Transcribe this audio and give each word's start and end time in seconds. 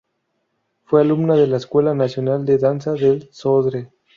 Fue 0.85 1.01
alumna 1.01 1.35
de 1.35 1.45
la 1.45 1.57
Escuela 1.57 1.93
Nacional 1.93 2.43
de 2.43 2.57
Danza 2.57 2.93
del 2.93 3.29
Sodre. 3.31 3.89